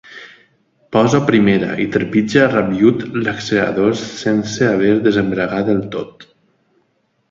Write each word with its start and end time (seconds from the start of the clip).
Posa 0.95 1.19
primera 1.27 1.69
i 1.85 1.85
trepitja 1.97 2.47
rabiüt 2.55 3.05
l'accelerador 3.27 3.97
sense 4.03 4.69
haver 4.75 4.93
desembragat 5.09 5.73
del 5.73 5.89
tot. 5.99 6.31